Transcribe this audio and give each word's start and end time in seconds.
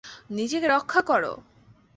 নিজেকে 0.31 0.67
রক্ষা 0.67 1.01
করো! 1.01 1.33